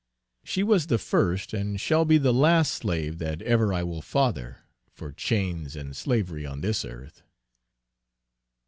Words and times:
She 0.43 0.63
was 0.63 0.87
the 0.87 0.97
first 0.97 1.53
and 1.53 1.79
shall 1.79 2.05
be 2.05 2.17
the 2.17 2.33
last 2.33 2.73
slave 2.73 3.19
that 3.19 3.39
ever 3.43 3.71
I 3.71 3.83
will 3.83 4.01
father, 4.01 4.61
for 4.91 5.11
chains 5.11 5.75
and 5.75 5.95
slavery 5.95 6.43
on 6.43 6.61
this 6.61 6.83
earth. 6.83 7.21